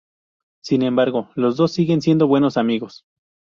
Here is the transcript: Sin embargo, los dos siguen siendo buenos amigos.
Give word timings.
Sin 0.63 0.81
embargo, 0.81 1.29
los 1.35 1.57
dos 1.57 1.73
siguen 1.73 2.01
siendo 2.01 2.25
buenos 2.27 2.57
amigos. 2.57 3.03